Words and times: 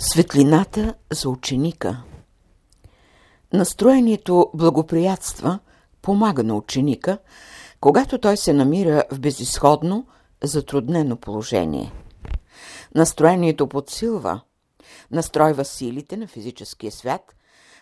Светлината 0.00 0.94
за 1.12 1.28
ученика 1.28 2.02
Настроението 3.52 4.50
благоприятства, 4.54 5.58
помага 6.02 6.42
на 6.44 6.54
ученика, 6.54 7.18
когато 7.80 8.18
той 8.18 8.36
се 8.36 8.52
намира 8.52 9.04
в 9.12 9.20
безисходно, 9.20 10.06
затруднено 10.44 11.16
положение. 11.16 11.92
Настроението 12.94 13.68
подсилва, 13.68 14.40
настройва 15.10 15.64
силите 15.64 16.16
на 16.16 16.26
физическия 16.26 16.92
свят, 16.92 17.36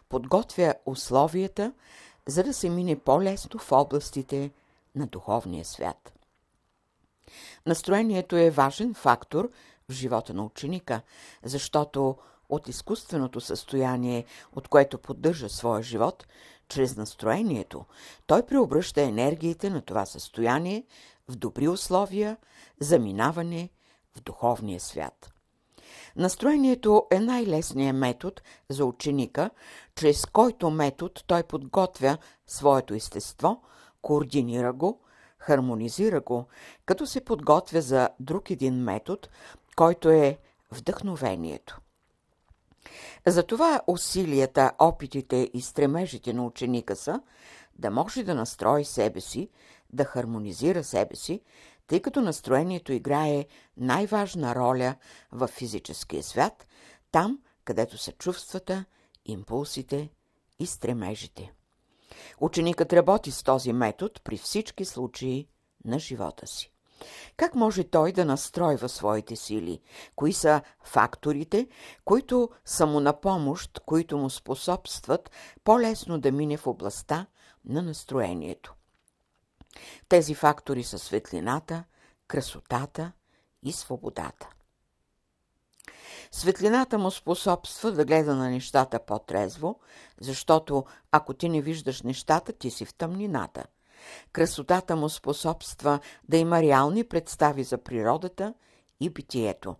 подготвя 0.08 0.74
условията, 0.86 1.72
за 2.28 2.42
да 2.42 2.54
се 2.54 2.70
мине 2.70 2.98
по-лесно 2.98 3.60
в 3.60 3.72
областите 3.72 4.50
на 4.94 5.06
духовния 5.06 5.64
свят. 5.64 6.12
Настроението 7.66 8.36
е 8.36 8.50
важен 8.50 8.94
фактор 8.94 9.50
в 9.88 9.92
живота 9.92 10.34
на 10.34 10.44
ученика, 10.44 11.02
защото 11.42 12.16
от 12.48 12.68
изкуственото 12.68 13.40
състояние, 13.40 14.24
от 14.52 14.68
което 14.68 14.98
поддържа 14.98 15.48
своя 15.48 15.82
живот, 15.82 16.26
чрез 16.68 16.96
настроението, 16.96 17.84
той 18.26 18.46
преобръща 18.46 19.02
енергиите 19.02 19.70
на 19.70 19.82
това 19.82 20.06
състояние 20.06 20.84
в 21.28 21.36
добри 21.36 21.68
условия 21.68 22.36
за 22.80 22.98
минаване 22.98 23.70
в 24.16 24.20
духовния 24.20 24.80
свят. 24.80 25.32
Настроението 26.16 27.06
е 27.10 27.20
най-лесният 27.20 27.96
метод 27.96 28.42
за 28.68 28.84
ученика, 28.84 29.50
чрез 29.94 30.26
който 30.26 30.70
метод 30.70 31.14
той 31.26 31.42
подготвя 31.42 32.18
своето 32.46 32.94
естество, 32.94 33.62
координира 34.02 34.72
го, 34.72 35.00
хармонизира 35.38 36.20
го, 36.20 36.46
като 36.86 37.06
се 37.06 37.24
подготвя 37.24 37.80
за 37.80 38.08
друг 38.20 38.50
един 38.50 38.74
метод, 38.74 39.28
който 39.76 40.10
е 40.10 40.38
вдъхновението. 40.70 41.80
Затова 43.26 43.80
усилията, 43.86 44.72
опитите 44.78 45.50
и 45.54 45.60
стремежите 45.62 46.32
на 46.32 46.46
ученика 46.46 46.96
са 46.96 47.20
да 47.78 47.90
може 47.90 48.22
да 48.22 48.34
настрои 48.34 48.84
себе 48.84 49.20
си, 49.20 49.48
да 49.92 50.04
хармонизира 50.04 50.84
себе 50.84 51.16
си, 51.16 51.40
тъй 51.86 52.00
като 52.00 52.20
настроението 52.20 52.92
играе 52.92 53.46
най-важна 53.76 54.54
роля 54.54 54.94
в 55.32 55.46
физическия 55.46 56.22
свят, 56.22 56.66
там, 57.12 57.38
където 57.64 57.98
са 57.98 58.12
чувствата, 58.12 58.84
импулсите 59.24 60.10
и 60.58 60.66
стремежите. 60.66 61.52
Ученикът 62.40 62.92
работи 62.92 63.30
с 63.30 63.42
този 63.42 63.72
метод 63.72 64.14
при 64.24 64.36
всички 64.36 64.84
случаи 64.84 65.48
на 65.84 65.98
живота 65.98 66.46
си. 66.46 66.72
Как 67.36 67.54
може 67.54 67.84
той 67.84 68.12
да 68.12 68.24
настройва 68.24 68.88
своите 68.88 69.36
сили? 69.36 69.80
Кои 70.16 70.32
са 70.32 70.62
факторите, 70.84 71.68
които 72.04 72.50
са 72.64 72.86
му 72.86 73.00
на 73.00 73.20
помощ, 73.20 73.80
които 73.86 74.18
му 74.18 74.30
способстват 74.30 75.30
по-лесно 75.64 76.18
да 76.18 76.32
мине 76.32 76.56
в 76.56 76.66
областта 76.66 77.26
на 77.64 77.82
настроението? 77.82 78.74
Тези 80.08 80.34
фактори 80.34 80.84
са 80.84 80.98
светлината, 80.98 81.84
красотата 82.28 83.12
и 83.62 83.72
свободата. 83.72 84.48
Светлината 86.32 86.98
му 86.98 87.10
способства 87.10 87.92
да 87.92 88.04
гледа 88.04 88.34
на 88.34 88.50
нещата 88.50 88.98
по-трезво, 89.06 89.80
защото 90.20 90.84
ако 91.12 91.34
ти 91.34 91.48
не 91.48 91.60
виждаш 91.60 92.02
нещата, 92.02 92.52
ти 92.52 92.70
си 92.70 92.84
в 92.84 92.94
тъмнината– 92.94 93.64
Красотата 94.32 94.96
му 94.96 95.08
способства 95.08 96.00
да 96.28 96.36
има 96.36 96.62
реални 96.62 97.04
представи 97.04 97.64
за 97.64 97.78
природата 97.78 98.54
и 99.00 99.10
битието. 99.10 99.76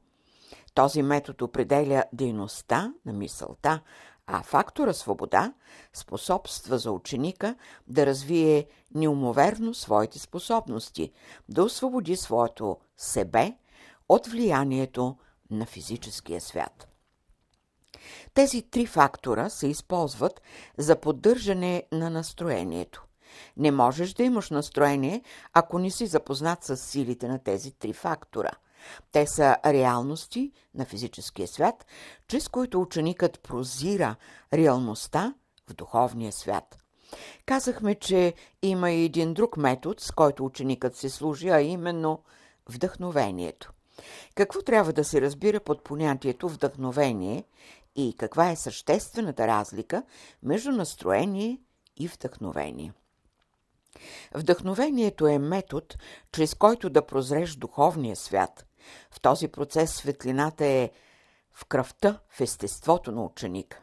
Този 0.74 1.02
метод 1.02 1.44
определя 1.44 2.04
дейността 2.12 2.92
на 3.06 3.12
мисълта, 3.12 3.80
а 4.26 4.42
фактора 4.42 4.92
свобода 4.92 5.52
способства 5.92 6.78
за 6.78 6.92
ученика 6.92 7.54
да 7.88 8.06
развие 8.06 8.66
неумоверно 8.94 9.74
своите 9.74 10.18
способности, 10.18 11.12
да 11.48 11.64
освободи 11.64 12.16
своето 12.16 12.76
себе 12.96 13.56
от 14.08 14.26
влиянието 14.26 15.16
на 15.50 15.66
физическия 15.66 16.40
свят. 16.40 16.88
Тези 18.34 18.62
три 18.62 18.86
фактора 18.86 19.50
се 19.50 19.66
използват 19.66 20.42
за 20.78 21.00
поддържане 21.00 21.82
на 21.92 22.10
настроението. 22.10 23.05
Не 23.56 23.70
можеш 23.70 24.14
да 24.14 24.22
имаш 24.22 24.50
настроение, 24.50 25.22
ако 25.52 25.78
не 25.78 25.90
си 25.90 26.06
запознат 26.06 26.64
с 26.64 26.76
силите 26.76 27.28
на 27.28 27.38
тези 27.38 27.72
три 27.72 27.92
фактора. 27.92 28.50
Те 29.12 29.26
са 29.26 29.56
реалности 29.66 30.52
на 30.74 30.84
физическия 30.84 31.48
свят, 31.48 31.86
чрез 32.28 32.48
които 32.48 32.80
ученикът 32.80 33.40
прозира 33.40 34.16
реалността 34.52 35.34
в 35.70 35.74
духовния 35.74 36.32
свят. 36.32 36.78
Казахме, 37.46 37.94
че 37.94 38.34
има 38.62 38.90
и 38.90 39.04
един 39.04 39.34
друг 39.34 39.56
метод, 39.56 39.96
с 40.00 40.10
който 40.10 40.44
ученикът 40.44 40.96
се 40.96 41.10
служи, 41.10 41.48
а 41.48 41.60
именно 41.60 42.22
вдъхновението. 42.68 43.72
Какво 44.34 44.62
трябва 44.62 44.92
да 44.92 45.04
се 45.04 45.20
разбира 45.20 45.60
под 45.60 45.84
понятието 45.84 46.48
вдъхновение 46.48 47.44
и 47.96 48.14
каква 48.18 48.50
е 48.50 48.56
съществената 48.56 49.46
разлика 49.46 50.02
между 50.42 50.72
настроение 50.72 51.60
и 51.96 52.08
вдъхновение? 52.08 52.92
Вдъхновението 54.34 55.26
е 55.26 55.38
метод, 55.38 55.86
чрез 56.32 56.54
който 56.54 56.90
да 56.90 57.06
прозреш 57.06 57.54
духовния 57.54 58.16
свят. 58.16 58.66
В 59.10 59.20
този 59.20 59.48
процес 59.48 59.94
светлината 59.94 60.66
е 60.66 60.90
в 61.52 61.64
кръвта, 61.64 62.20
в 62.28 62.40
естеството 62.40 63.12
на 63.12 63.24
ученика. 63.24 63.80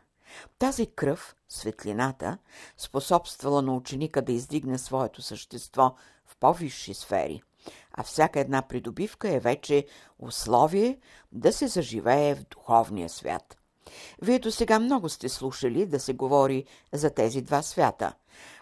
Тази 0.59 0.85
кръв, 0.85 1.35
светлината, 1.50 2.38
способствала 2.78 3.62
на 3.62 3.75
ученика 3.75 4.22
да 4.22 4.31
издигне 4.31 4.78
своето 4.78 5.22
същество 5.22 5.96
в 6.25 6.38
по-висши 6.40 6.94
сфери, 6.94 7.41
а 7.91 8.03
всяка 8.03 8.40
една 8.40 8.62
придобивка 8.62 9.30
е 9.30 9.40
вече 9.40 9.85
условие 10.19 11.00
да 11.31 11.53
се 11.53 11.68
заживее 11.68 12.35
в 12.35 12.44
духовния 12.44 13.09
свят. 13.09 13.57
Вие 14.22 14.40
до 14.40 14.51
сега 14.51 14.80
много 14.80 15.09
сте 15.09 15.30
слушали 15.30 15.85
да 15.85 16.00
се 16.00 16.13
говори 16.13 16.66
за 16.94 17.09
тези 17.09 17.41
два 17.41 17.62
свята. 17.62 18.13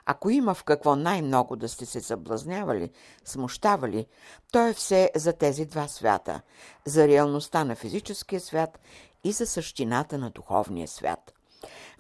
Ако 0.06 0.30
има 0.30 0.54
в 0.54 0.64
какво 0.64 0.96
най-много 0.96 1.56
да 1.56 1.70
сте 1.70 1.86
се 1.86 2.02
съблазнявали, 2.02 2.92
смущавали, 3.26 4.06
то 4.52 4.68
е 4.68 4.74
все 4.74 5.12
за 5.16 5.34
тези 5.34 5.66
два 5.66 5.88
свята– 5.88 6.42
за 6.86 7.08
реалността 7.08 7.64
на 7.64 7.76
физическия 7.76 8.40
свят 8.40 8.80
и 9.24 9.32
за 9.32 9.46
същината 9.46 10.18
на 10.18 10.30
духовния 10.30 10.88
свят. 10.88 11.34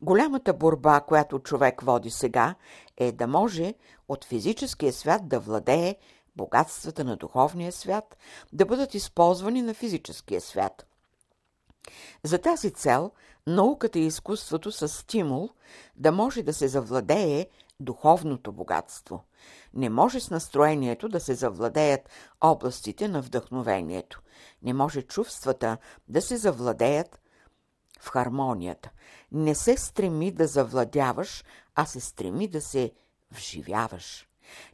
Голямата 0.02 0.54
борба, 0.54 1.02
която 1.02 1.40
човек 1.40 1.81
води 1.81 2.10
сега, 2.10 2.56
е 2.98 3.12
да 3.12 3.28
може 3.28 3.74
от 4.08 4.26
физическия 4.26 4.94
свят 4.94 5.28
да 5.28 5.40
владее 5.40 5.96
богатствата 6.36 7.04
на 7.04 7.16
духовния 7.16 7.72
свят, 7.72 8.18
да 8.54 8.66
бъдат 8.66 8.94
използвани 8.94 9.62
на 9.62 9.74
физическия 9.74 10.42
свят– 10.42 10.86
за 12.24 12.38
тази 12.38 12.72
цел 12.72 13.12
науката 13.47 14.00
и 14.00 14.06
изкуството 14.06 14.72
са 14.72 14.88
стимул 14.88 15.50
да 15.96 16.12
може 16.12 16.44
да 16.44 16.53
се 16.53 16.68
завладее 16.68 17.47
духовното 17.79 18.52
богатство. 18.52 19.24
Не 19.74 19.90
може 19.90 20.19
с 20.19 20.29
настроението 20.29 21.09
да 21.09 21.19
се 21.19 21.34
завладеят 21.34 22.09
областите 22.41 23.07
на 23.07 23.22
вдъхновението. 23.22 24.22
Не 24.63 24.74
може 24.74 25.01
чувствата 25.01 25.78
да 26.07 26.22
се 26.22 26.38
завладеят 26.38 27.22
в 28.01 28.09
хармонията. 28.09 28.90
Не 29.31 29.56
се 29.56 29.78
стреми 29.78 30.31
да 30.31 30.47
завладяваш, 30.47 31.44
а 31.75 31.85
се 31.85 32.00
стреми 32.00 32.47
да 32.47 32.62
се 32.62 32.91
вживяваш. 33.31 34.28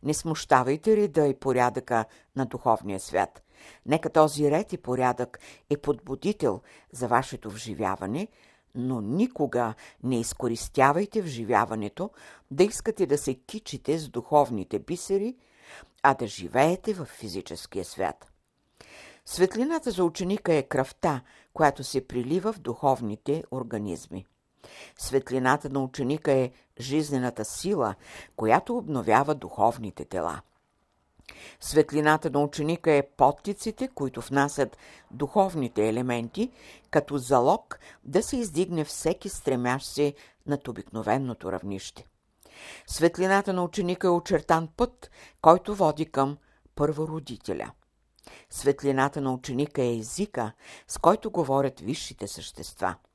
Не 0.03 0.13
смущавайте 0.13 0.97
реда 0.97 1.27
и 1.27 1.39
порядъка 1.39 2.05
на 2.35 2.45
духовния 2.45 2.99
свят. 2.99 3.43
Нека 3.85 4.09
този 4.09 4.51
ред 4.51 4.73
и 4.73 4.77
порядък 4.77 5.39
е 5.69 5.77
подбудител 5.77 6.61
за 6.91 7.07
вашето 7.07 7.49
вживяване, 7.49 8.27
но 8.77 9.01
никога 9.01 9.73
не 10.03 10.19
изкористявайте 10.19 11.21
вживяването 11.21 12.09
да 12.51 12.63
искате 12.63 13.05
да 13.05 13.17
се 13.17 13.33
кичите 13.33 13.99
с 13.99 14.09
духовните 14.09 14.79
бисери, 14.79 15.35
а 16.03 16.13
да 16.13 16.27
живеете 16.27 16.93
в 16.93 17.05
физическия 17.05 17.85
свят. 17.85 18.31
Светлината 19.25 19.91
за 19.91 20.03
ученика 20.03 20.53
е 20.53 20.63
кръвта, 20.63 21.21
която 21.53 21.83
се 21.83 22.07
прилива 22.07 22.53
в 22.53 22.59
духовните 22.59 23.43
организми. 23.51 24.25
Светлината 24.97 25.69
на 25.69 25.83
ученика 25.83 26.31
е 26.31 26.51
жизнената 26.79 27.45
сила, 27.45 27.95
която 28.35 28.77
обновява 28.77 29.35
духовните 29.35 30.05
тела. 30.05 30.41
Светлината 31.59 32.29
на 32.29 32.43
ученика 32.43 32.91
е 32.91 33.07
подтиците, 33.17 33.87
които 33.87 34.21
внасят 34.21 34.77
духовните 35.11 35.89
елементи, 35.89 36.51
като 36.91 37.17
залог 37.17 37.79
да 38.03 38.23
се 38.23 38.37
издигне 38.37 38.85
всеки 38.85 39.29
стремящ 39.29 39.87
се 39.87 40.13
над 40.45 40.67
обикновеното 40.67 41.51
равнище. 41.51 42.05
Светлината 42.87 43.53
на 43.53 43.63
ученика 43.63 44.07
е 44.07 44.09
очертан 44.09 44.67
път, 44.77 45.11
който 45.41 45.75
води 45.75 46.05
към 46.05 46.37
първородителя. 46.75 47.71
Светлината 48.49 49.21
на 49.21 49.33
ученика 49.33 49.81
е 49.81 49.97
езика, 49.97 50.51
с 50.87 50.97
който 50.97 51.31
говорят 51.31 51.79
висшите 51.79 52.27
същества– 52.27 52.95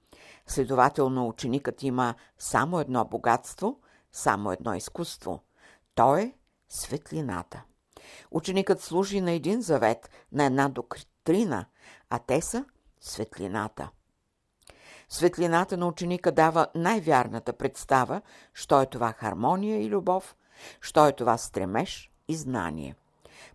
Следователно, 0.46 1.28
ученикът 1.28 1.82
има 1.82 2.14
само 2.38 2.80
едно 2.80 3.04
богатство, 3.04 3.80
само 4.12 4.52
едно 4.52 4.74
изкуство. 4.74 5.40
То 5.94 6.16
е 6.16 6.34
светлината. 6.68 7.62
Ученикът 8.30 8.82
служи 8.82 9.20
на 9.20 9.32
един 9.32 9.62
завет, 9.62 10.10
на 10.32 10.44
една 10.44 10.68
доктрина, 10.68 11.66
а 12.10 12.18
те 12.18 12.40
са 12.40 12.64
светлината. 13.00 13.90
Светлината 15.08 15.76
на 15.76 15.86
ученика 15.86 16.32
дава 16.32 16.66
най-вярната 16.74 17.52
представа, 17.52 18.20
що 18.54 18.80
е 18.80 18.86
това 18.86 19.12
хармония 19.12 19.82
и 19.82 19.88
любов, 19.88 20.36
що 20.80 21.06
е 21.06 21.12
това 21.12 21.38
стремеж 21.38 22.10
и 22.28 22.36
знание. 22.36 22.94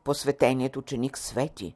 Посветеният 0.03 0.77
ученик 0.77 1.17
свети. 1.17 1.75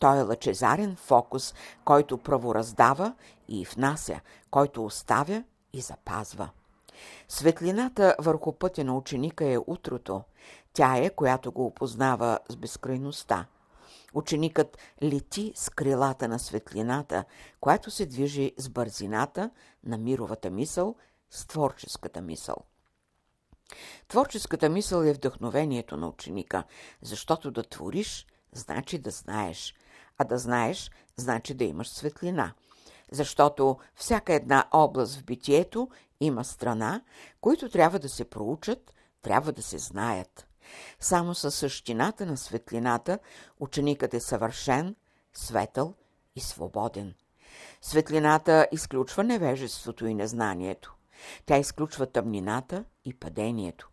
Той 0.00 0.18
е 0.18 0.22
лъчезарен 0.22 0.96
фокус, 0.96 1.54
който 1.84 2.18
правораздава 2.18 3.14
и 3.48 3.64
внася, 3.64 4.20
който 4.50 4.84
оставя 4.84 5.44
и 5.72 5.80
запазва. 5.80 6.50
Светлината 7.28 8.16
върху 8.18 8.52
пътя 8.52 8.84
на 8.84 8.96
ученика 8.96 9.44
е 9.44 9.58
утрото. 9.66 10.22
Тя 10.72 10.96
е, 10.96 11.10
която 11.10 11.52
го 11.52 11.66
опознава 11.66 12.38
с 12.48 12.56
безкрайността. 12.56 13.46
Ученикът 14.14 14.78
лети 15.02 15.52
с 15.56 15.70
крилата 15.70 16.28
на 16.28 16.38
светлината, 16.38 17.24
която 17.60 17.90
се 17.90 18.06
движи 18.06 18.52
с 18.58 18.68
бързината 18.68 19.50
на 19.84 19.98
мировата 19.98 20.50
мисъл, 20.50 20.94
с 21.30 21.46
творческата 21.46 22.20
мисъл. 22.20 22.56
Творческата 24.08 24.68
мисъл 24.68 25.02
е 25.02 25.12
вдъхновението 25.12 25.96
на 25.96 26.08
ученика, 26.08 26.64
защото 27.02 27.50
да 27.50 27.62
твориш 27.62 28.26
значи 28.52 28.98
да 28.98 29.10
знаеш, 29.10 29.74
а 30.18 30.24
да 30.24 30.38
знаеш 30.38 30.90
значи 31.16 31.54
да 31.54 31.64
имаш 31.64 31.88
светлина, 31.88 32.54
защото 33.12 33.78
всяка 33.94 34.34
една 34.34 34.68
област 34.72 35.16
в 35.16 35.24
битието 35.24 35.88
има 36.20 36.44
страна, 36.44 37.02
които 37.40 37.68
трябва 37.68 37.98
да 37.98 38.08
се 38.08 38.24
проучат, 38.24 38.94
трябва 39.22 39.52
да 39.52 39.62
се 39.62 39.78
знаят. 39.78 40.47
Само 41.00 41.34
със 41.34 41.54
същината 41.54 42.26
на 42.26 42.36
светлината 42.36 43.18
ученикът 43.60 44.14
е 44.14 44.20
съвършен, 44.20 44.96
светъл 45.32 45.94
и 46.36 46.40
свободен. 46.40 47.14
Светлината 47.82 48.66
изключва 48.72 49.24
невежеството 49.24 50.06
и 50.06 50.14
незнанието. 50.14 50.94
Тя 51.46 51.56
изключва 51.56 52.06
тъмнината 52.06 52.84
и 53.04 53.14
падението. 53.14 53.88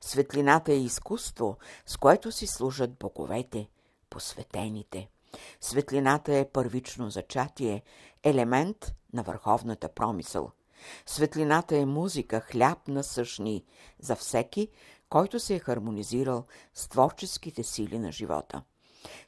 Светлината 0.00 0.72
е 0.72 0.78
изкуство, 0.78 1.58
с 1.86 1.96
което 1.96 2.32
си 2.32 2.46
служат 2.46 2.98
боговете, 2.98 3.68
посветените. 4.10 5.08
Светлината 5.60 6.36
е 6.36 6.48
първично 6.52 7.10
зачатие, 7.10 7.82
елемент 8.22 8.94
на 9.12 9.22
върховната 9.22 9.88
промисъл. 9.88 10.50
Светлината 11.06 11.76
е 11.76 11.84
музика, 11.86 12.40
хляб 12.40 12.88
на 12.88 13.04
същни 13.04 13.64
за 14.00 14.16
всеки, 14.16 14.68
който 15.08 15.40
се 15.40 15.54
е 15.54 15.58
хармонизирал 15.58 16.44
с 16.74 16.88
творческите 16.88 17.62
сили 17.62 17.98
на 17.98 18.12
живота. 18.12 18.62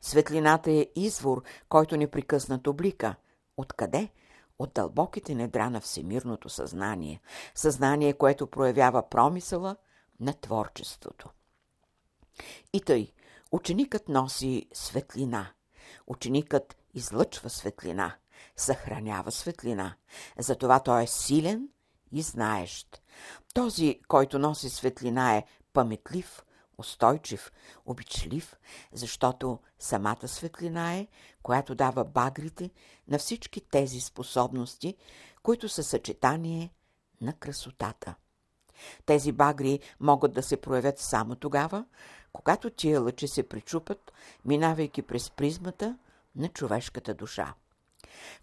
Светлината 0.01 0.71
е 0.71 0.87
извор, 0.97 1.43
който 1.69 1.97
непрекъснато 1.97 2.73
блика. 2.73 3.15
Откъде? 3.57 4.09
От 4.59 4.73
дълбоките 4.75 5.35
недра 5.35 5.71
на 5.71 5.81
всемирното 5.81 6.49
съзнание. 6.49 7.21
Съзнание, 7.55 8.13
което 8.13 8.47
проявява 8.47 9.09
промисъла 9.09 9.77
на 10.21 10.33
творчеството. 10.33 11.29
И 12.73 12.81
тъй, 12.81 13.13
ученикът 13.53 14.09
носи 14.09 14.69
светлина. 14.73 15.53
Ученикът 16.07 16.77
излъчва 16.95 17.51
светлина, 17.51 18.17
съхранява 18.57 19.33
светлина. 19.33 19.95
Затова 20.39 20.81
той 20.81 21.03
е 21.03 21.07
силен 21.07 21.69
и 22.13 22.23
знаещ. 22.23 23.03
Този, 23.55 24.01
който 24.09 24.39
носи 24.39 24.71
светлина 24.71 25.37
е 25.37 25.45
паметлив, 25.79 26.45
устойчив, 26.79 27.53
обичлив, 27.87 28.57
защото 28.93 29.59
самата 29.79 30.29
светлина 30.29 30.95
е, 30.95 31.07
която 31.43 31.75
дава 31.75 32.05
багрите 32.05 32.71
на 33.09 33.19
всички 33.19 33.61
тези 33.61 34.01
способности, 34.01 34.97
които 35.43 35.69
са 35.69 35.83
съчетание 35.83 36.71
на 37.21 37.33
красотата. 37.33 38.15
Тези 39.07 39.33
багри 39.33 39.81
могат 40.01 40.33
да 40.33 40.43
се 40.43 40.57
проявят 40.57 40.99
само 40.99 41.37
тогава, 41.37 41.85
когато 42.33 42.71
тия 42.71 43.01
лъчи 43.01 43.29
се 43.29 43.49
причупат, 43.49 44.13
минавайки 44.45 45.03
през 45.03 45.31
призмата 45.31 45.99
на 46.37 46.49
човешката 46.49 47.15
душа. 47.15 47.55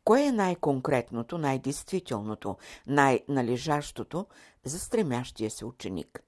Кое 0.03 0.23
е 0.23 0.31
най-конкретното, 0.31 1.37
най-действителното, 1.37 2.57
най-належащото 2.87 4.25
за 4.63 4.79
стремящия 4.79 5.51
се 5.51 5.65
ученик? 5.65 6.21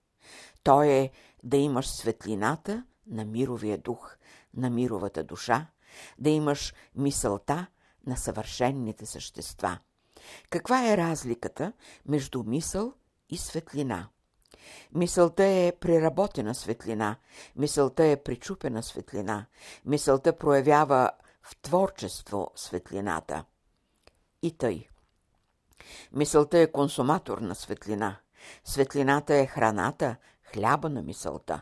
То 0.67 0.83
е 0.83 1.11
да 1.43 1.57
имаш 1.57 1.87
светлината 1.87 2.83
на 3.07 3.25
мировия 3.25 3.77
дух, 3.77 4.17
на 4.53 4.69
мировата 4.69 5.23
душа, 5.23 5.67
да 6.19 6.29
имаш 6.29 6.73
мисълта 6.95 7.67
на 8.07 8.17
съвършенните 8.17 9.05
същества. 9.05 9.79
Каква 10.49 10.91
е 10.91 10.97
разликата 10.97 11.73
между 12.05 12.43
мисъл 12.43 12.93
и 13.29 13.37
светлина? 13.37 14.09
Мисълта 14.91 15.43
е 15.43 15.73
преработена 15.79 16.55
светлина, 16.55 17.15
мисълта 17.55 18.05
е 18.05 18.23
причупена 18.23 18.83
светлина, 18.83 19.45
мисълта 19.85 20.37
проявява 20.37 21.11
в 21.41 21.55
творчество 21.61 22.51
светлината. 22.55 23.45
И 24.41 24.57
тъй. 24.57 24.87
Мисълта 26.11 26.59
е 26.59 26.71
консуматор 26.71 27.37
на 27.37 27.55
светлина. 27.55 28.19
Светлината 28.63 29.35
е 29.35 29.45
храната, 29.45 30.15
хляба 30.53 30.89
на 30.89 31.01
мисълта. 31.01 31.61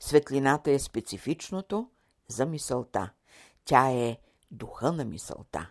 Светлината 0.00 0.70
е 0.70 0.78
специфичното 0.78 1.88
за 2.28 2.46
мисълта. 2.46 3.10
Тя 3.64 3.90
е 3.90 4.18
духа 4.50 4.92
на 4.92 5.04
мисълта. 5.04 5.70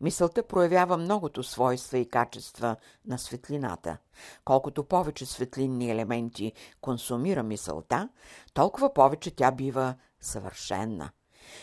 Мисълта 0.00 0.42
проявява 0.42 0.96
многото 0.96 1.42
свойства 1.42 1.98
и 1.98 2.08
качества 2.08 2.76
на 3.06 3.18
светлината. 3.18 3.96
Колкото 4.44 4.84
повече 4.84 5.26
светлинни 5.26 5.90
елементи 5.90 6.52
консумира 6.80 7.42
мисълта, 7.42 8.08
толкова 8.54 8.94
повече 8.94 9.30
тя 9.30 9.50
бива 9.50 9.94
съвършенна. 10.20 11.10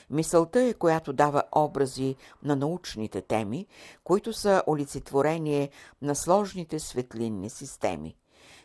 Мисълта 0.09 0.61
е, 0.61 0.73
която 0.73 1.13
дава 1.13 1.43
образи 1.51 2.15
на 2.43 2.55
научните 2.55 3.21
теми, 3.21 3.67
които 4.03 4.33
са 4.33 4.63
олицетворение 4.67 5.69
на 6.01 6.15
сложните 6.15 6.79
светлинни 6.79 7.49
системи. 7.49 8.15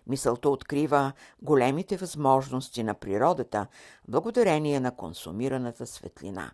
Мисълта 0.06 0.50
открива 0.50 1.12
големите 1.42 1.96
възможности 1.96 2.82
на 2.82 2.94
природата, 2.94 3.66
благодарение 4.08 4.80
на 4.80 4.96
консумираната 4.96 5.86
светлина. 5.86 6.50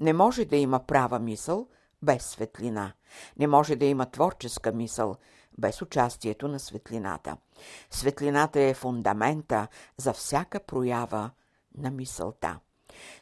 Не 0.00 0.12
може 0.12 0.44
да 0.44 0.56
има 0.56 0.86
права 0.86 1.18
мисъл 1.18 1.68
без 2.02 2.22
светлина. 2.22 2.92
Не 3.38 3.46
може 3.46 3.76
да 3.76 3.84
има 3.84 4.10
творческа 4.10 4.72
мисъл 4.72 5.16
без 5.58 5.82
участието 5.82 6.48
на 6.48 6.60
светлината. 6.60 7.36
Светлината 7.90 8.60
е 8.60 8.74
фундамента 8.74 9.68
за 9.96 10.12
всяка 10.12 10.60
проява 10.60 11.30
на 11.78 11.90
мисълта. 11.90 12.58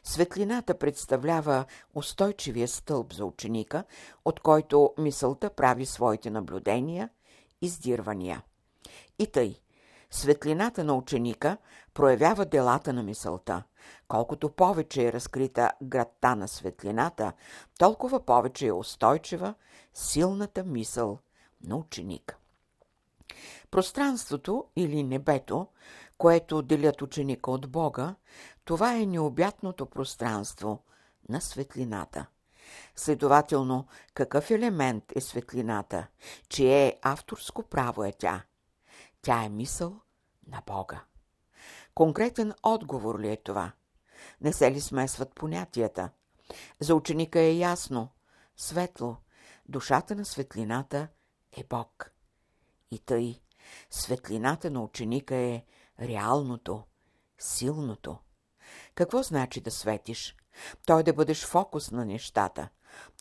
Светлината 0.03 0.77
представлява 0.77 1.65
устойчивия 1.95 2.67
стълб 2.67 3.13
за 3.13 3.25
ученика, 3.25 3.83
от 4.25 4.39
който 4.39 4.93
мисълта 4.97 5.49
прави 5.49 5.85
своите 5.85 6.29
наблюдения, 6.29 7.09
издирвания. 7.61 8.41
И 9.21 9.27
тъй, 9.27 9.61
светлината 10.11 10.83
на 10.83 10.93
ученика 10.93 11.57
проявява 11.93 12.45
делата 12.45 12.93
на 12.93 13.03
мисълта. 13.03 13.63
Колкото 14.07 14.49
повече 14.49 15.07
е 15.07 15.13
разкрита 15.13 15.71
градта 15.81 16.35
на 16.35 16.47
светлината, 16.47 17.33
толкова 17.79 18.25
повече 18.25 18.67
е 18.67 18.71
устойчива 18.71 19.53
силната 19.93 20.63
мисъл 20.63 21.19
на 21.63 21.75
ученика. 21.75 22.35
Пространството 23.71 24.65
или 24.75 25.03
небето, 25.03 25.67
което 26.17 26.61
делят 26.61 27.01
ученика 27.01 27.51
от 27.51 27.71
Бога, 27.71 28.15
това 28.65 28.95
е 28.95 29.05
необятното 29.05 29.85
пространство 29.85 30.83
на 31.29 31.41
светлината. 31.41 32.25
Следователно, 32.95 33.87
какъв 34.13 34.51
елемент 34.51 35.03
е 35.15 35.21
светлината? 35.21 36.07
Чие 36.49 36.99
авторско 37.01 37.63
право 37.63 38.03
е 38.03 38.11
тя? 38.11 38.43
Тя 39.21 39.43
е 39.43 39.49
мисъл 39.49 40.01
на 40.47 40.61
Бога. 40.65 41.03
Конкретен 41.93 42.53
отговор 42.63 43.19
ли 43.19 43.31
е 43.31 43.37
това? 43.37 43.71
Не 44.41 44.53
се 44.53 44.71
ли 44.71 44.81
смесват 44.81 45.35
понятията? 45.35 46.09
За 46.79 46.95
ученика 46.95 47.39
е 47.39 47.57
ясно. 47.57 48.09
Светло. 48.57 49.17
Душата 49.69 50.15
на 50.15 50.25
светлината 50.25 51.07
е 51.57 51.63
Бог. 51.69 52.11
И 52.91 52.99
тъй, 52.99 53.41
светлината 53.89 54.71
на 54.71 54.83
ученика 54.83 55.35
е 55.35 55.63
реалното, 55.99 56.83
силното. 57.39 58.17
Какво 58.95 59.23
значи 59.23 59.61
да 59.61 59.71
светиш? 59.71 60.35
Той 60.85 61.03
да 61.03 61.13
бъдеш 61.13 61.45
фокус 61.45 61.91
на 61.91 62.05
нещата. 62.05 62.69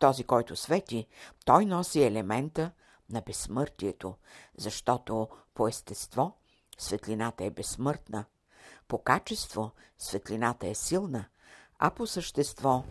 Този, 0.00 0.24
който 0.24 0.56
свети, 0.56 1.06
той 1.44 1.66
носи 1.66 2.02
елемента 2.02 2.70
на 3.10 3.20
безсмъртието, 3.20 4.14
защото 4.58 5.28
по 5.54 5.68
естество 5.68 6.36
светлината 6.78 7.44
е 7.44 7.50
безсмъртна, 7.50 8.24
по 8.88 9.02
качество 9.02 9.70
светлината 9.98 10.66
е 10.66 10.74
силна, 10.74 11.24
а 11.78 11.90
по 11.90 12.06
същество 12.06 12.84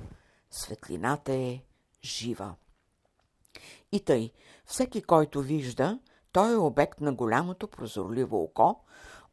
светлината 0.51 1.33
е 1.33 1.61
жива. 2.03 2.55
И 3.91 3.99
тъй, 3.99 4.31
всеки, 4.65 5.01
който 5.01 5.41
вижда, 5.41 5.99
той 6.31 6.53
е 6.53 6.57
обект 6.57 7.01
на 7.01 7.13
голямото 7.13 7.67
прозорливо 7.67 8.43
око, 8.43 8.83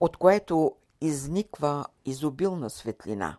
от 0.01 0.17
което 0.17 0.77
изниква 1.01 1.85
изобилна 2.05 2.71
светлина. 2.71 3.39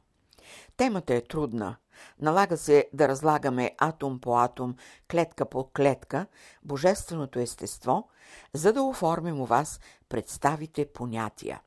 Темата 0.78 1.16
е 1.16 1.22
трудна. 1.22 1.76
Налага 2.20 2.58
се 2.58 2.90
да 2.94 3.08
разлагаме 3.08 3.76
атом 3.78 4.20
по 4.20 4.38
атом, 4.38 4.76
клетка 5.12 5.46
по 5.46 5.64
клетка, 5.64 6.26
божественото 6.64 7.40
естество, 7.40 8.10
за 8.54 8.74
да 8.74 8.84
оформим 8.84 9.42
у 9.42 9.46
вас 9.46 9.80
представите 10.10 10.86
понятия. 10.86 11.62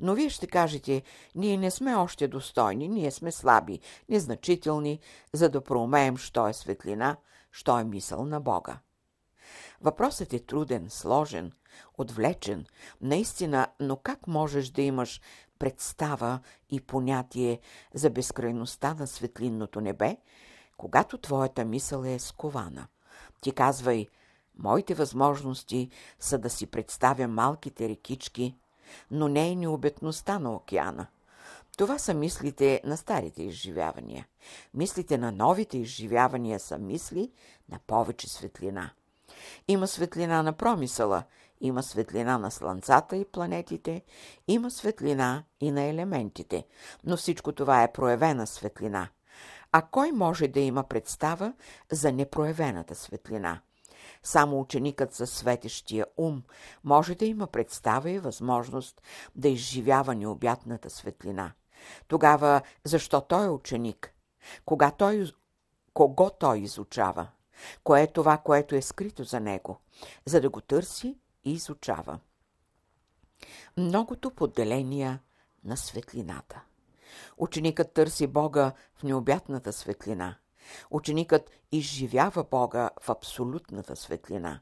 Но 0.00 0.14
вие 0.14 0.30
ще 0.30 0.46
кажете, 0.46 1.02
ние 1.34 1.56
не 1.56 1.70
сме 1.70 1.94
още 1.94 2.28
достойни, 2.28 2.88
ние 2.88 3.10
сме 3.10 3.32
слаби, 3.32 3.80
незначителни, 4.08 5.00
за 5.32 5.48
да 5.48 5.60
проумеем, 5.60 6.16
що 6.16 6.48
е 6.48 6.52
светлина, 6.52 7.16
що 7.52 7.78
е 7.78 7.84
мисъл 7.84 8.24
на 8.24 8.40
Бога. 8.40 8.78
Въпросът 9.80 10.32
е 10.32 10.38
труден, 10.38 10.90
сложен, 10.90 11.52
отвлечен, 11.98 12.66
наистина, 13.00 13.66
но 13.80 13.96
как 13.96 14.26
можеш 14.26 14.70
да 14.70 14.82
имаш 14.82 15.20
представа 15.58 16.40
и 16.70 16.80
понятие 16.80 17.60
за 17.94 18.10
безкрайността 18.10 18.94
на 18.94 19.06
светлинното 19.06 19.80
небе, 19.80 20.16
когато 20.76 21.18
твоята 21.18 21.64
мисъл 21.64 22.02
е 22.02 22.18
скована? 22.18 22.86
Ти 23.40 23.52
казвай, 23.52 24.06
моите 24.58 24.94
възможности 24.94 25.90
са 26.20 26.38
да 26.38 26.50
си 26.50 26.66
представя 26.66 27.28
малките 27.28 27.88
рекички, 27.88 28.56
но 29.10 29.28
не 29.28 29.48
и 29.48 29.56
необетността 29.56 30.38
на 30.38 30.54
океана. 30.54 31.06
Това 31.78 31.98
са 31.98 32.14
мислите 32.14 32.80
на 32.84 32.96
старите 32.96 33.42
изживявания. 33.42 34.26
Мислите 34.74 35.18
на 35.18 35.32
новите 35.32 35.78
изживявания 35.78 36.60
са 36.60 36.78
мисли 36.78 37.32
на 37.68 37.78
повече 37.86 38.28
светлина. 38.28 38.90
Има 39.68 39.86
светлина 39.86 40.42
на 40.42 40.52
промисъла, 40.52 41.22
има 41.60 41.82
светлина 41.82 42.38
на 42.38 42.50
слънцата 42.50 43.16
и 43.16 43.24
планетите, 43.24 44.02
има 44.48 44.70
светлина 44.70 45.44
и 45.60 45.70
на 45.70 45.82
елементите, 45.82 46.64
но 47.04 47.16
всичко 47.16 47.52
това 47.52 47.82
е 47.82 47.92
проявена 47.92 48.46
светлина. 48.46 49.08
А 49.72 49.82
кой 49.82 50.12
може 50.12 50.48
да 50.48 50.60
има 50.60 50.84
представа 50.84 51.52
за 51.92 52.12
непроявената 52.12 52.94
светлина? 52.94 53.60
Само 54.22 54.60
ученикът 54.60 55.14
със 55.14 55.30
светещия 55.30 56.06
ум 56.16 56.42
може 56.84 57.14
да 57.14 57.24
има 57.26 57.46
представа 57.46 58.10
и 58.10 58.18
възможност 58.18 59.02
да 59.36 59.48
изживява 59.48 60.14
необятната 60.14 60.90
светлина. 60.90 61.52
Тогава 62.08 62.60
защо 62.84 63.20
той 63.20 63.46
е 63.46 63.50
ученик? 63.50 64.14
Кога 64.64 64.90
той, 64.90 65.32
кого 65.94 66.30
той 66.30 66.58
изучава? 66.58 67.28
Кое 67.84 68.02
е 68.02 68.12
това, 68.12 68.38
което 68.38 68.74
е 68.74 68.82
скрито 68.82 69.24
за 69.24 69.40
него, 69.40 69.80
за 70.26 70.40
да 70.40 70.50
го 70.50 70.60
търси 70.60 71.18
и 71.48 71.52
изучава? 71.52 72.20
Многото 73.76 74.30
поделения 74.30 75.20
на 75.64 75.76
светлината. 75.76 76.62
Ученикът 77.36 77.92
търси 77.92 78.26
Бога 78.26 78.72
в 78.94 79.02
необятната 79.02 79.72
светлина. 79.72 80.36
Ученикът 80.90 81.50
изживява 81.72 82.44
Бога 82.44 82.90
в 83.00 83.10
абсолютната 83.10 83.96
светлина. 83.96 84.60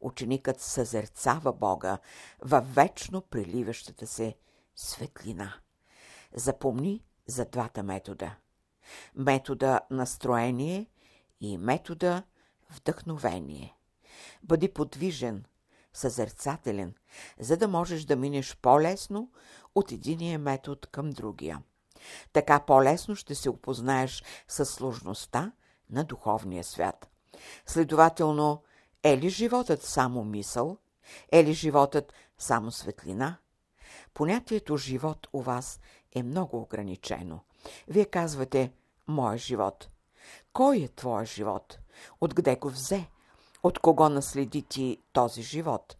Ученикът 0.00 0.60
съзерцава 0.60 1.52
Бога 1.52 1.98
във 2.40 2.74
вечно 2.74 3.22
приливащата 3.22 4.06
се 4.06 4.36
светлина. 4.76 5.54
Запомни 6.34 7.04
за 7.26 7.44
двата 7.44 7.82
метода. 7.82 8.36
Метода 9.14 9.80
настроение 9.90 10.86
и 11.40 11.58
метода 11.58 12.22
вдъхновение. 12.70 13.76
Бъди 14.42 14.68
подвижен, 14.68 15.44
съзерцателен, 15.92 16.94
за 17.40 17.56
да 17.56 17.68
можеш 17.68 18.04
да 18.04 18.16
минеш 18.16 18.56
по-лесно 18.62 19.30
от 19.74 19.92
единия 19.92 20.38
метод 20.38 20.80
към 20.90 21.10
другия. 21.10 21.62
Така 22.32 22.60
по-лесно 22.60 23.16
ще 23.16 23.34
се 23.34 23.50
опознаеш 23.50 24.24
с 24.48 24.64
сложността 24.64 25.52
на 25.90 26.04
духовния 26.04 26.64
свят. 26.64 27.10
Следователно, 27.66 28.62
е 29.02 29.18
ли 29.18 29.28
животът 29.28 29.82
само 29.82 30.24
мисъл? 30.24 30.78
Е 31.32 31.44
ли 31.44 31.52
животът 31.52 32.12
само 32.38 32.70
светлина? 32.72 33.36
Понятието 34.14 34.76
живот 34.76 35.28
у 35.32 35.40
вас 35.40 35.80
е 36.12 36.22
много 36.22 36.60
ограничено. 36.60 37.40
Вие 37.88 38.04
казвате 38.04 38.72
«Моя 39.08 39.38
живот». 39.38 39.88
Кой 40.52 40.78
е 40.78 40.88
твоя 40.88 41.24
живот? 41.24 41.78
Откъде 42.20 42.56
го 42.56 42.70
взе? 42.70 43.08
От 43.62 43.78
кого 43.78 44.08
наследи 44.08 44.62
ти 44.62 44.98
този 45.12 45.42
живот? 45.42 45.96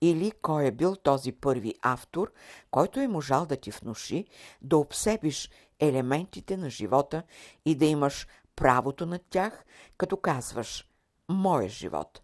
Или 0.00 0.32
кой 0.42 0.66
е 0.66 0.70
бил 0.70 0.96
този 0.96 1.32
първи 1.32 1.74
автор, 1.82 2.32
който 2.70 3.00
е 3.00 3.08
можал 3.08 3.46
да 3.46 3.56
ти 3.56 3.70
внуши 3.70 4.26
да 4.62 4.76
обсебиш 4.76 5.50
елементите 5.80 6.56
на 6.56 6.70
живота 6.70 7.22
и 7.64 7.74
да 7.74 7.84
имаш 7.84 8.26
правото 8.56 9.06
над 9.06 9.22
тях, 9.30 9.64
като 9.96 10.16
казваш 10.16 10.86
«Моя 11.28 11.68
живот». 11.68 12.20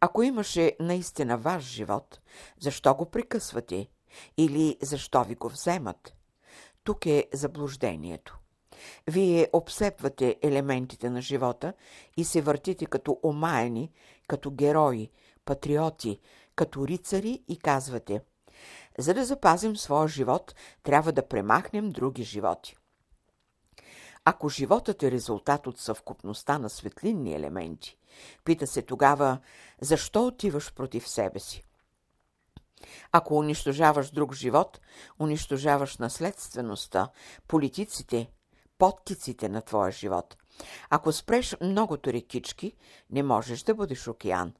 Ако 0.00 0.22
имаше 0.22 0.76
наистина 0.80 1.38
ваш 1.38 1.64
живот, 1.64 2.20
защо 2.60 2.94
го 2.94 3.10
прекъсвате? 3.10 3.88
Или 4.36 4.76
защо 4.82 5.24
ви 5.24 5.34
го 5.34 5.48
вземат? 5.48 6.14
Тук 6.84 7.06
е 7.06 7.28
заблуждението. 7.32 8.38
Вие 9.06 9.48
обсепвате 9.52 10.36
елементите 10.42 11.10
на 11.10 11.20
живота 11.20 11.72
и 12.16 12.24
се 12.24 12.40
въртите 12.40 12.86
като 12.86 13.18
омаяни, 13.22 13.90
като 14.28 14.50
герои, 14.50 15.10
патриоти, 15.44 16.20
като 16.54 16.86
рицари 16.86 17.42
и 17.48 17.58
казвате 17.58 18.20
За 18.98 19.14
да 19.14 19.24
запазим 19.24 19.76
своя 19.76 20.08
живот, 20.08 20.54
трябва 20.82 21.12
да 21.12 21.28
премахнем 21.28 21.90
други 21.90 22.22
животи. 22.22 22.76
Ако 24.24 24.48
животът 24.48 25.02
е 25.02 25.10
резултат 25.10 25.66
от 25.66 25.78
съвкупността 25.78 26.58
на 26.58 26.70
светлинни 26.70 27.34
елементи, 27.34 27.98
пита 28.44 28.66
се 28.66 28.82
тогава, 28.82 29.38
защо 29.80 30.26
отиваш 30.26 30.74
против 30.74 31.08
себе 31.08 31.38
си? 31.38 31.64
Ако 33.12 33.38
унищожаваш 33.38 34.10
друг 34.10 34.34
живот, 34.34 34.80
унищожаваш 35.20 35.96
наследствеността, 35.96 37.08
политиците, 37.48 38.30
подтиците 38.78 39.48
на 39.48 39.62
твоя 39.62 39.90
живот. 39.90 40.36
Ако 40.90 41.12
спреш 41.12 41.56
многото 41.60 42.12
рекички, 42.12 42.72
не 43.10 43.22
можеш 43.22 43.62
да 43.62 43.74
бъдеш 43.74 44.08
океан. 44.08 44.52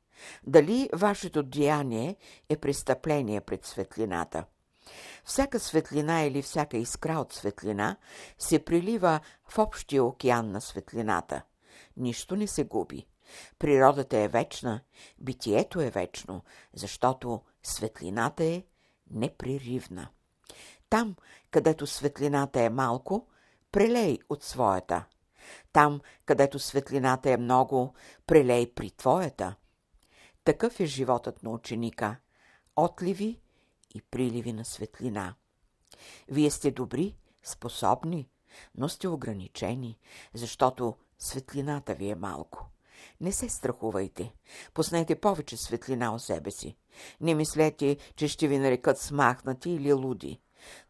Дали 0.46 0.90
вашето 0.92 1.42
деяние 1.42 2.16
е 2.48 2.56
престъпление 2.56 3.40
пред 3.40 3.66
светлината? 3.66 4.44
Всяка 5.24 5.60
светлина 5.60 6.22
или 6.22 6.42
всяка 6.42 6.76
искра 6.76 7.18
от 7.18 7.32
светлина 7.32 7.96
се 8.38 8.64
прилива 8.64 9.20
в 9.48 9.58
общия 9.58 10.04
океан 10.04 10.50
на 10.50 10.60
светлината. 10.60 11.42
Нищо 11.96 12.36
не 12.36 12.46
се 12.46 12.64
губи. 12.64 13.06
Природата 13.58 14.18
е 14.18 14.28
вечна, 14.28 14.80
битието 15.18 15.80
е 15.80 15.90
вечно, 15.90 16.44
защото 16.74 17.42
светлината 17.62 18.44
е 18.44 18.62
непреривна. 19.10 20.08
Там, 20.90 21.16
където 21.50 21.86
светлината 21.86 22.60
е 22.60 22.70
малко, 22.70 23.26
прелей 23.72 24.18
от 24.28 24.44
своята. 24.44 25.04
Там, 25.72 26.00
където 26.24 26.58
светлината 26.58 27.30
е 27.30 27.36
много, 27.36 27.94
прелей 28.26 28.74
при 28.74 28.90
твоята. 28.90 29.54
Такъв 30.44 30.80
е 30.80 30.86
животът 30.86 31.42
на 31.42 31.50
ученика. 31.50 32.16
Отливи 32.76 33.40
и 33.94 34.02
приливи 34.02 34.52
на 34.52 34.64
светлина. 34.64 35.34
Вие 36.28 36.50
сте 36.50 36.70
добри, 36.70 37.16
способни, 37.42 38.28
но 38.74 38.88
сте 38.88 39.08
ограничени, 39.08 39.98
защото 40.34 40.96
светлината 41.18 41.94
ви 41.94 42.10
е 42.10 42.14
малко. 42.14 42.66
Не 43.20 43.32
се 43.32 43.48
страхувайте. 43.48 44.32
Поснете 44.74 45.20
повече 45.20 45.56
светлина 45.56 46.14
о 46.14 46.18
себе 46.18 46.50
си. 46.50 46.76
Не 47.20 47.34
мислете, 47.34 47.96
че 48.16 48.28
ще 48.28 48.48
ви 48.48 48.58
нарекат 48.58 48.98
смахнати 48.98 49.70
или 49.70 49.92
луди. 49.92 50.40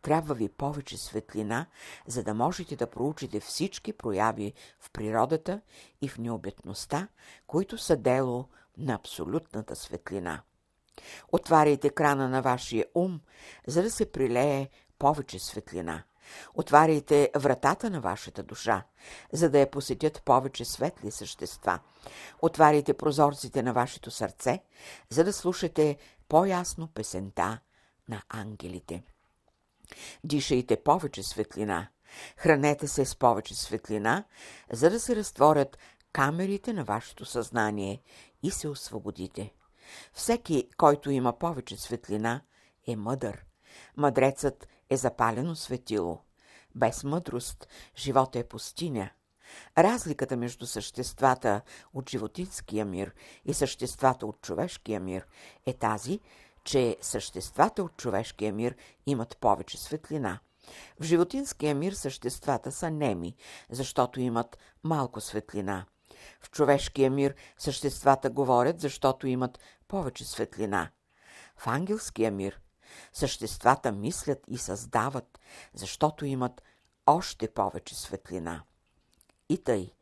Трябва 0.02 0.34
ви 0.34 0.48
повече 0.48 0.98
светлина, 0.98 1.66
за 2.06 2.22
да 2.22 2.34
можете 2.34 2.76
да 2.76 2.90
проучите 2.90 3.40
всички 3.40 3.92
прояви 3.92 4.52
в 4.80 4.90
природата 4.90 5.60
и 6.00 6.08
в 6.08 6.18
необетността, 6.18 7.08
които 7.46 7.78
са 7.78 7.96
дело 7.96 8.48
на 8.78 8.94
абсолютната 8.94 9.76
светлина. 9.76 10.42
Отваряйте 11.32 11.90
крана 11.90 12.28
на 12.28 12.42
вашия 12.42 12.84
ум, 12.94 13.20
за 13.66 13.82
да 13.82 13.90
се 13.90 14.12
прилее 14.12 14.68
повече 14.98 15.38
светлина. 15.38 16.02
Отваряйте 16.54 17.30
вратата 17.36 17.90
на 17.90 18.00
вашата 18.00 18.42
душа, 18.42 18.84
за 19.32 19.50
да 19.50 19.58
я 19.58 19.70
посетят 19.70 20.22
повече 20.24 20.64
светли 20.64 21.10
същества. 21.10 21.78
Отваряйте 22.42 22.94
прозорците 22.94 23.62
на 23.62 23.72
вашето 23.72 24.10
сърце, 24.10 24.62
за 25.10 25.24
да 25.24 25.32
слушате 25.32 25.96
по-ясно 26.28 26.88
песента 26.88 27.58
на 28.08 28.22
ангелите. 28.28 29.02
Дишайте 30.24 30.82
повече 30.82 31.22
светлина. 31.22 31.88
Хранете 32.36 32.88
се 32.88 33.04
с 33.04 33.16
повече 33.16 33.54
светлина, 33.54 34.24
за 34.72 34.90
да 34.90 35.00
се 35.00 35.16
разтворят 35.16 35.78
камерите 36.12 36.72
на 36.72 36.84
вашето 36.84 37.24
съзнание 37.24 38.02
и 38.42 38.50
се 38.50 38.68
освободите. 38.68 39.52
Всеки, 40.12 40.68
който 40.76 41.10
има 41.10 41.38
повече 41.38 41.76
светлина, 41.76 42.40
е 42.86 42.96
мъдър. 42.96 43.44
Мъдрецът 43.96 44.68
е 44.90 44.96
запалено 44.96 45.56
светило. 45.56 46.20
Без 46.74 47.04
мъдрост 47.04 47.68
живота 47.96 48.38
е 48.38 48.44
пустиня. 48.44 49.10
Разликата 49.78 50.36
между 50.36 50.66
съществата 50.66 51.60
от 51.94 52.10
животинския 52.10 52.84
мир 52.84 53.14
и 53.44 53.54
съществата 53.54 54.26
от 54.26 54.40
човешкия 54.40 55.00
мир 55.00 55.26
е 55.66 55.72
тази, 55.72 56.20
че 56.68 56.96
съществата 57.00 57.82
от 57.82 57.96
човешкия 57.96 58.52
мир 58.52 58.76
имат 59.06 59.36
повече 59.40 59.78
светлина. 59.78 60.38
В 61.00 61.04
животинския 61.04 61.74
мир 61.74 61.92
съществата 61.92 62.72
са 62.72 62.90
неми, 62.90 63.36
защото 63.70 64.20
имат 64.20 64.58
малко 64.84 65.20
светлина. 65.20 65.86
В 66.40 66.50
човешкия 66.50 67.10
мир 67.10 67.34
съществата 67.58 68.30
говорят, 68.30 68.80
защото 68.80 69.26
имат 69.26 69.58
повече 69.88 70.24
светлина. 70.24 70.90
В 71.56 71.66
ангелския 71.66 72.30
мир 72.30 72.60
съществата 73.12 73.92
мислят 73.92 74.44
и 74.48 74.58
създават, 74.58 75.38
защото 75.74 76.24
имат 76.24 76.62
още 77.06 77.48
повече 77.48 77.94
светлина. 77.94 78.62
И 79.48 79.58
тъй, 79.64 79.92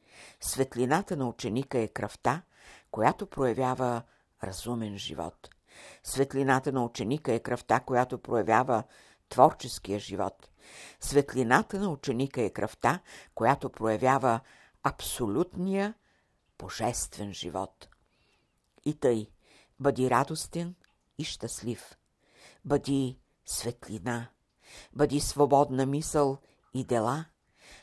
светлината 0.40 1.16
на 1.16 1.28
ученика 1.28 1.78
е 1.78 1.88
кръвта, 1.88 2.42
която 2.90 3.26
проявява 3.26 4.02
разумен 4.44 4.98
живот. 4.98 5.48
Светлината 6.02 6.72
на 6.72 6.84
ученика 6.84 7.32
е 7.32 7.40
кръвта, 7.40 7.80
която 7.80 8.18
проявява 8.18 8.82
творческия 9.28 9.98
живот. 9.98 10.48
Светлината 11.00 11.80
на 11.80 11.90
ученика 11.90 12.42
е 12.42 12.50
кръвта, 12.50 13.00
която 13.34 13.70
проявява 13.70 14.40
абсолютния 14.82 15.94
божествен 16.58 17.32
живот. 17.32 17.88
И 18.84 18.94
тъй, 18.94 19.30
бъди 19.80 20.10
радостен 20.10 20.74
и 21.18 21.24
щастлив. 21.24 21.96
Бъди 22.64 23.18
светлина. 23.46 24.28
Бъди 24.92 25.20
свободна 25.20 25.86
мисъл 25.86 26.38
и 26.74 26.84
дела. 26.84 27.24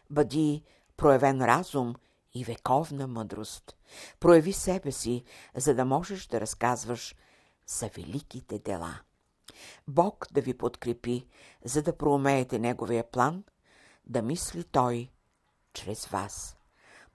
Бъди 0.10 0.64
проявен 0.98 1.42
разум 1.42 1.96
и 2.34 2.44
вековна 2.44 3.08
мъдрост. 3.08 3.76
Прояви 4.20 4.54
себе 4.54 4.92
си, 4.92 5.24
за 5.56 5.76
да 5.76 5.86
можеш 5.86 6.28
да 6.28 6.42
разказваш 6.42 7.16
за 7.68 7.88
великите 7.88 8.60
дела. 8.60 9.00
Бог 9.88 10.28
да 10.32 10.42
ви 10.42 10.58
подкрепи, 10.58 11.28
за 11.66 11.82
да 11.82 11.98
проумеете 11.98 12.60
Неговия 12.60 13.12
план, 13.12 13.44
да 14.06 14.22
мисли 14.22 14.64
Той 14.64 15.10
чрез 15.74 16.06
вас. 16.06 16.58